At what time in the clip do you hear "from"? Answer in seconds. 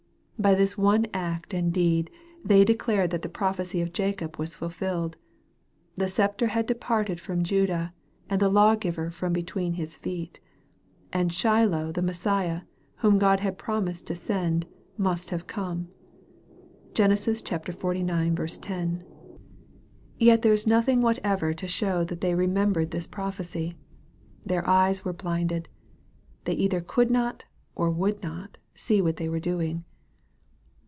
7.19-7.43, 9.11-9.33